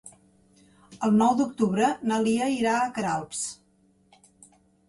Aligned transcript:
El 1.07 1.13
nou 1.17 1.35
d'octubre 1.41 1.91
na 2.13 2.19
Lia 2.23 2.49
irà 2.57 2.75
a 2.79 2.91
Queralbs. 2.97 3.47